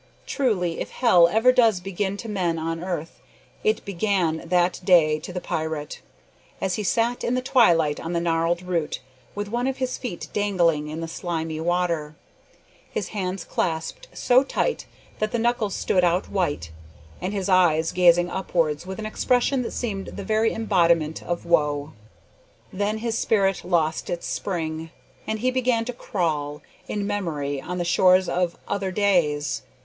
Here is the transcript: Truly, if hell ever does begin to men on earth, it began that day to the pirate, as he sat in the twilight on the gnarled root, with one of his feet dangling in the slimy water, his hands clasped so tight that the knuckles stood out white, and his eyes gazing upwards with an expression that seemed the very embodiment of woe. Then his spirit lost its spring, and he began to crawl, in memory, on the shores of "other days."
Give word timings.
Truly, 0.25 0.79
if 0.79 0.89
hell 0.89 1.27
ever 1.27 1.51
does 1.51 1.79
begin 1.79 2.17
to 2.17 2.27
men 2.27 2.57
on 2.57 2.83
earth, 2.83 3.19
it 3.63 3.85
began 3.85 4.37
that 4.49 4.81
day 4.83 5.19
to 5.19 5.31
the 5.31 5.39
pirate, 5.39 6.01
as 6.59 6.73
he 6.73 6.81
sat 6.81 7.23
in 7.23 7.35
the 7.35 7.39
twilight 7.43 7.99
on 7.99 8.11
the 8.13 8.19
gnarled 8.19 8.63
root, 8.63 8.99
with 9.35 9.47
one 9.49 9.67
of 9.67 9.77
his 9.77 9.99
feet 9.99 10.27
dangling 10.33 10.87
in 10.87 11.01
the 11.01 11.07
slimy 11.07 11.59
water, 11.61 12.15
his 12.89 13.09
hands 13.09 13.43
clasped 13.43 14.07
so 14.11 14.41
tight 14.43 14.87
that 15.19 15.31
the 15.31 15.37
knuckles 15.37 15.75
stood 15.75 16.03
out 16.03 16.29
white, 16.31 16.71
and 17.21 17.31
his 17.31 17.47
eyes 17.47 17.91
gazing 17.91 18.27
upwards 18.31 18.87
with 18.87 18.97
an 18.97 19.05
expression 19.05 19.61
that 19.61 19.69
seemed 19.69 20.07
the 20.07 20.23
very 20.23 20.51
embodiment 20.51 21.21
of 21.21 21.45
woe. 21.45 21.93
Then 22.73 22.97
his 22.97 23.19
spirit 23.19 23.63
lost 23.63 24.09
its 24.09 24.25
spring, 24.25 24.89
and 25.27 25.37
he 25.41 25.51
began 25.51 25.85
to 25.85 25.93
crawl, 25.93 26.63
in 26.87 27.05
memory, 27.05 27.61
on 27.61 27.77
the 27.77 27.85
shores 27.85 28.27
of 28.27 28.57
"other 28.67 28.89
days." 28.89 29.61